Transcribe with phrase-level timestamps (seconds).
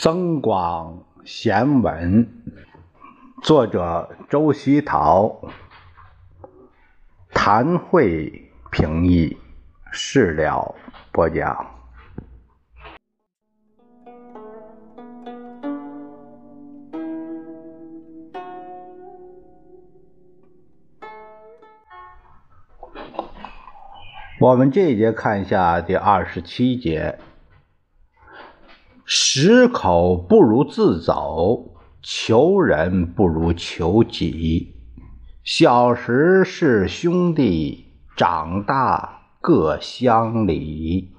[0.00, 2.26] 增广贤文，
[3.42, 5.42] 作者周希陶，
[7.34, 9.36] 谭慧评译，
[9.92, 10.74] 事了
[11.12, 11.66] 播讲。
[24.40, 27.18] 我们这一节看一下第二十七节。
[29.12, 34.76] 十口不如自走，求人不如求己。
[35.42, 37.86] 小时是兄弟，
[38.16, 41.12] 长大各乡里。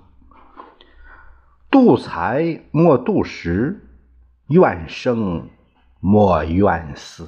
[1.69, 3.85] 度财莫度时，
[4.47, 5.49] 怨生
[5.99, 7.27] 莫怨死。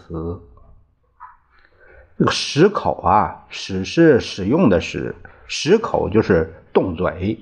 [2.17, 5.13] 这个十口啊，使是使用的使，
[5.45, 7.37] 十口就是动嘴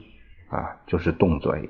[0.50, 1.70] 啊，就是动嘴。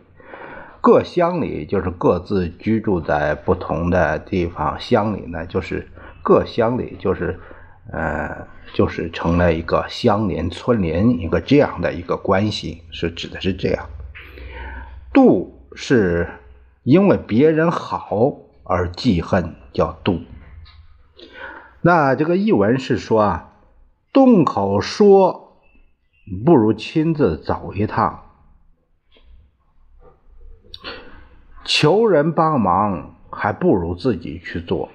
[0.82, 5.88] 各乡里就是各自居住在不同的地方，乡里呢就是
[6.24, 7.40] 各乡里就是，
[7.92, 13.90] 呃，就是成了一个乡邻、村邻一个这样的一个关系，是指的是这样。
[15.14, 16.28] 妒是
[16.82, 20.22] 因为别人好而记恨，叫妒。
[21.82, 23.54] 那这个译文是说啊，
[24.12, 25.60] 动口说
[26.44, 28.31] 不如亲自走一趟。
[31.64, 34.90] 求人帮忙还不如自己去做。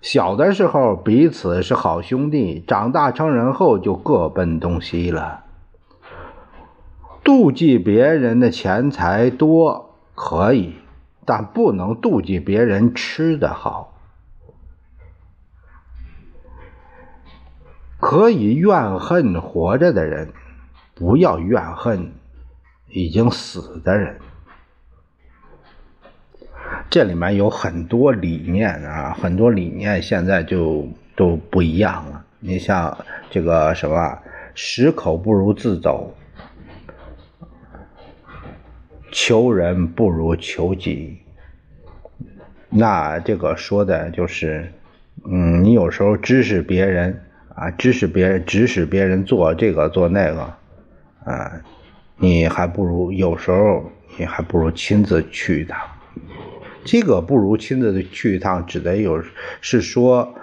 [0.00, 5.44] 小的时候彼此是好兄弟，长大成人后就各奔东西了。
[7.24, 10.76] 妒忌别人的钱财多可以，
[11.24, 13.94] 但不能妒忌别人吃的好。
[18.00, 20.32] 可以怨恨活着的人，
[20.94, 22.12] 不要怨恨
[22.88, 24.20] 已经死的人。
[26.90, 32.24] 这里面有很多理念啊，很多理念现在就都不一样了。
[32.40, 32.96] 你像
[33.28, 34.18] 这个什么
[34.54, 36.14] “十口不如自走”，
[39.12, 41.18] 求人不如求己。
[42.70, 44.72] 那这个说的就是，
[45.26, 47.22] 嗯，你有时候指使别人
[47.54, 50.40] 啊，指使别人，指使别人做这个做那个，
[51.24, 51.52] 啊，
[52.16, 55.78] 你还不如有时候你还不如亲自去一趟。
[56.90, 59.22] 这个不如亲自去一趟，指的有
[59.60, 60.34] 是说，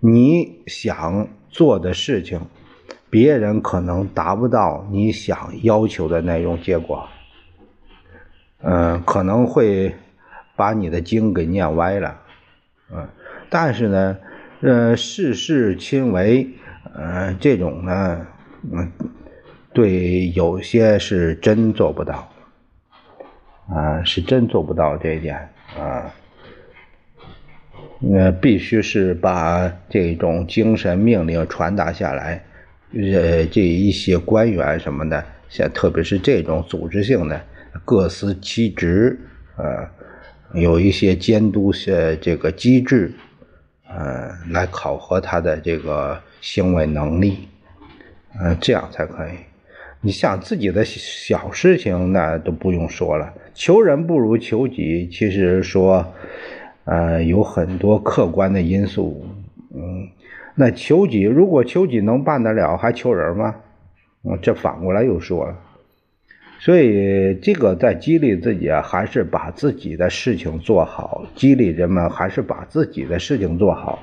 [0.00, 2.38] 你想做的事情，
[3.08, 7.08] 别人可能达不到你想要求的那种结果，
[8.62, 9.94] 嗯，可能会
[10.54, 12.20] 把你的经给念歪了，
[12.92, 13.08] 嗯，
[13.48, 14.18] 但是呢，
[14.60, 16.46] 呃，事事亲为，
[16.94, 18.26] 呃，这种呢，
[18.70, 18.92] 嗯，
[19.72, 22.30] 对，有些是真做不到，
[23.74, 25.48] 啊，是真做不到这一点。
[25.78, 26.12] 啊，
[28.12, 32.42] 呃，必须是把这种精神命令传达下来，
[32.92, 37.40] 呃，这一些官员什么的，像特别是这种组织性的，
[37.84, 39.18] 各司其职，
[39.56, 39.88] 呃，
[40.54, 43.12] 有一些监督些这个机制，
[43.88, 47.48] 呃，来考核他的这个行为能力，
[48.40, 49.32] 嗯，这样才可以。
[50.02, 53.34] 你像自己的小事情，那都不用说了。
[53.52, 56.06] 求人不如求己，其实说，
[56.84, 59.26] 呃，有很多客观的因素。
[59.74, 60.08] 嗯，
[60.54, 63.54] 那求己，如果求己能办得了，还求人吗？
[64.24, 65.54] 嗯，这反过来又说了。
[66.58, 71.24] 所以这个在激励自己啊，还是把自己的事情做好。
[71.34, 73.98] 激励人们还是把自己的事情做好。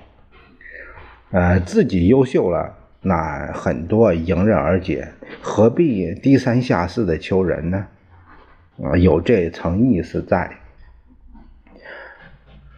[1.32, 2.76] 呃，自己优秀了，
[3.08, 5.08] 那很多迎刃而解，
[5.42, 7.88] 何必低三下四的求人呢？
[8.84, 10.58] 啊，有这层意思在。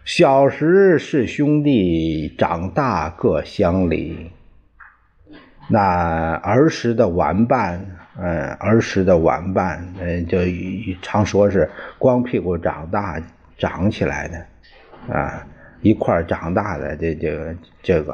[0.04, 4.30] 小时是兄弟，长大各乡里。
[5.68, 7.84] 那儿时的玩伴，
[8.18, 10.38] 嗯，儿时的玩伴，嗯，就
[11.00, 13.22] 常说是光屁股长大
[13.56, 15.46] 长起来的，啊，
[15.80, 18.12] 一块长大的这这这个，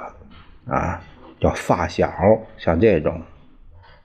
[0.67, 1.00] 啊，
[1.41, 2.12] 叫发小，
[2.59, 3.21] 像这种，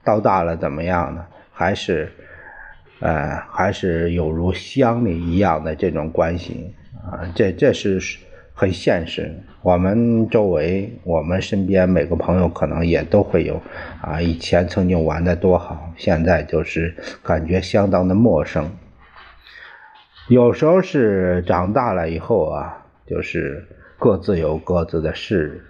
[0.04, 1.24] 到大了怎么样呢？
[1.52, 2.10] 还是？
[3.04, 6.72] 呃，还是有如乡里一样的这种关系
[7.04, 7.98] 啊，这这是
[8.54, 9.28] 很现实。
[9.60, 13.60] 我们周围，我们身边每个朋友可能也都会有
[14.00, 16.94] 啊，以前曾经玩的多好，现在就是
[17.24, 18.70] 感觉相当的陌生。
[20.28, 23.66] 有时候是长大了以后啊，就是
[23.98, 25.60] 各自有各自的事，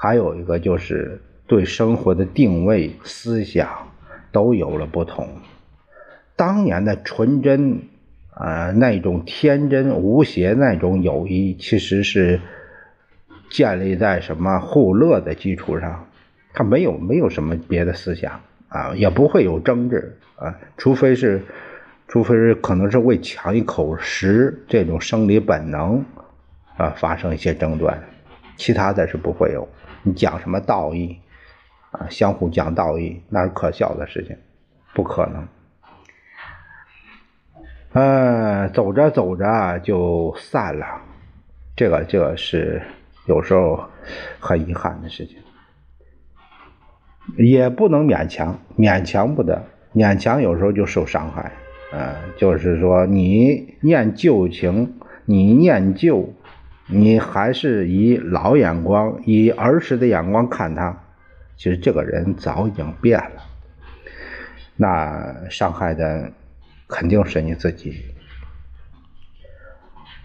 [0.00, 3.68] 还有一个就是对生活的定位、思想
[4.30, 5.28] 都有了不同。
[6.36, 7.80] 当年的纯真
[8.32, 12.40] 呃，那种天真无邪那种友谊，其实是
[13.50, 16.06] 建立在什么互乐的基础上，
[16.54, 21.42] 他没有没有什么别的思想啊，也不会有争执啊，除非是，
[22.06, 26.04] 除非是可能是为抢一口食这种生理本能
[26.76, 28.00] 啊发生一些争端，
[28.56, 29.66] 其他的是不会有。
[30.08, 31.18] 你讲什么道义
[31.90, 32.08] 啊？
[32.08, 34.36] 相互讲道义，那是可笑的事情，
[34.94, 35.46] 不可能。
[37.92, 41.02] 嗯，走着走着就散了，
[41.76, 42.80] 这个这个是
[43.26, 43.84] 有时候
[44.40, 45.36] 很遗憾的事情，
[47.36, 49.62] 也不能勉强，勉强不得，
[49.94, 51.52] 勉强有时候就受伤害。
[51.92, 56.32] 嗯，就是说你念旧情，你念旧，
[56.88, 61.04] 你还是以老眼光、以儿时的眼光看他，
[61.56, 63.42] 其实这个人早已经变了，
[64.76, 66.32] 那伤害的。
[66.90, 68.02] 肯定是你自己。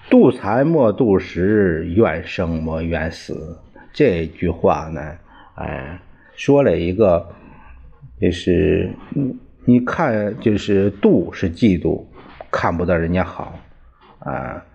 [0.10, 3.59] 妒财莫妒时，怨生莫怨死。
[3.92, 5.18] 这句话呢，
[5.56, 6.00] 哎，
[6.38, 7.36] 说了一个，
[8.21, 8.94] 就是
[9.66, 12.06] 你看，就是妒是嫉妒，
[12.50, 13.59] 看不得人家好
[14.19, 14.66] 啊，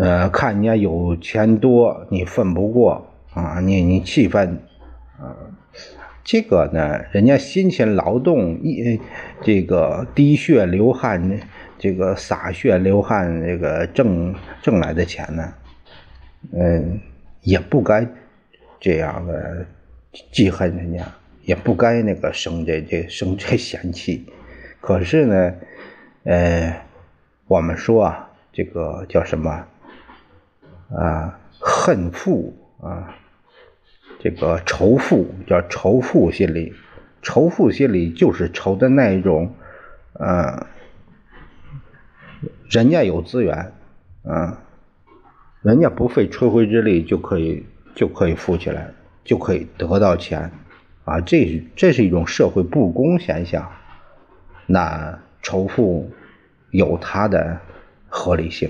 [0.00, 3.04] 呃，看人家有钱多，你奋不过
[3.34, 4.60] 啊，你你气愤
[5.18, 5.34] 啊。
[6.22, 9.00] 这个呢，人家辛勤劳动，一
[9.42, 11.40] 这个滴血流汗，
[11.80, 15.52] 这个洒血流汗，这个挣挣来的钱呢，
[16.52, 17.00] 嗯，
[17.42, 18.06] 也不该
[18.78, 19.66] 这样的
[20.30, 21.02] 记恨人家，
[21.42, 24.24] 也不该那个生这这生这嫌气。
[24.80, 25.54] 可是呢，
[26.22, 26.82] 呃，
[27.48, 29.66] 我们说啊，这个叫什么
[30.90, 31.38] 啊？
[31.60, 33.14] 恨富啊。
[34.20, 36.74] 这个仇富叫仇富心理，
[37.22, 39.54] 仇富心理就是仇的那一种，
[40.18, 40.66] 嗯，
[42.68, 43.72] 人家有资源，
[44.24, 44.56] 嗯，
[45.62, 47.64] 人家不费吹灰之力就可以
[47.94, 48.90] 就可以富起来，
[49.22, 50.50] 就可以得到钱，
[51.04, 53.70] 啊，这这是一种社会不公现象，
[54.66, 56.10] 那仇富
[56.72, 57.60] 有它的
[58.08, 58.68] 合理性。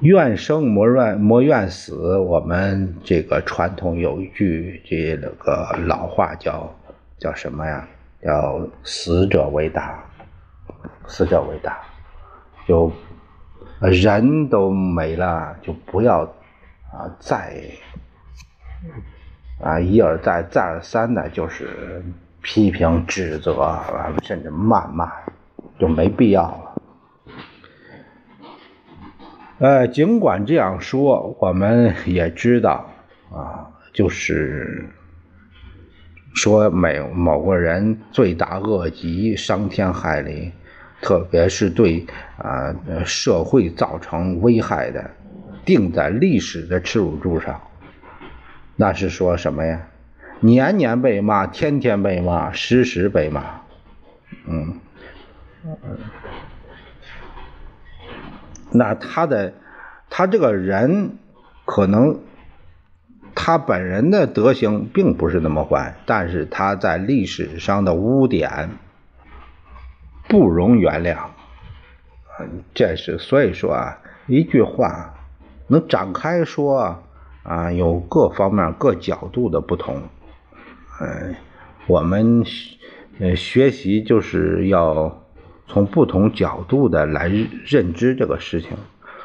[0.00, 2.18] 愿生莫愿莫愿死。
[2.18, 6.74] 我们这个传统有一句这个老话叫
[7.18, 7.88] 叫什么呀？
[8.22, 10.02] 叫死者为大，
[11.06, 11.78] 死者为大。
[12.66, 12.90] 就
[13.80, 16.22] 人都没了，就不要
[16.90, 17.62] 啊再
[19.62, 22.02] 啊一而再再而三的，就是
[22.40, 23.78] 批评指责，
[24.22, 25.12] 甚至谩骂，
[25.78, 26.73] 就没必要了。
[29.58, 32.90] 呃，尽管这样说，我们也知道
[33.32, 34.88] 啊，就是
[36.34, 40.50] 说每某个人罪大恶极、伤天害理，
[41.00, 42.04] 特别是对
[42.36, 42.74] 啊
[43.04, 45.08] 社会造成危害的，
[45.64, 47.60] 定在历史的耻辱柱上。
[48.76, 49.80] 那是说什么呀？
[50.40, 53.60] 年年被骂，天天被骂，时时被骂。
[54.46, 54.80] 嗯。
[58.76, 59.52] 那他的，
[60.10, 61.16] 他这个人，
[61.64, 62.18] 可能
[63.36, 68.70] 他本人的德行并不是那么坏，但是他在历史上的污点
[70.28, 71.18] 不容原谅。
[72.74, 75.14] 这是所以说啊，一句话
[75.68, 76.98] 能展开说
[77.44, 80.02] 啊，有各方面各角度的不同。
[81.00, 81.36] 嗯，
[81.86, 82.44] 我们
[83.20, 85.23] 呃学习就是要。
[85.66, 87.28] 从不同角度的来
[87.64, 88.76] 认知这个事情，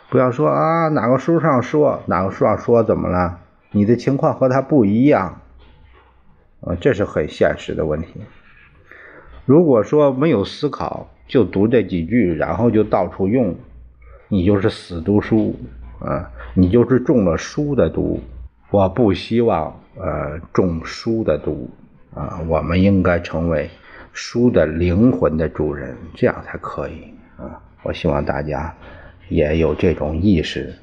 [0.10, 3.39] 不要说啊哪个书上说哪个书上说怎么了，
[3.72, 5.41] 你的情况和他不一样，
[6.62, 8.22] 啊，这是很现实的问题。
[9.46, 13.55] 如果说没有思考就读这几句，然后就到处用，
[14.27, 15.55] 你就是死读书
[16.00, 18.22] 啊，你就是中了书的毒。
[18.72, 21.69] 我不希望呃中书的毒
[22.13, 23.69] 啊，我们应该成为。
[24.13, 27.62] 书的灵魂的主人，这样才可以啊！
[27.84, 28.75] 我希望大家
[29.30, 30.74] 也有这种意识。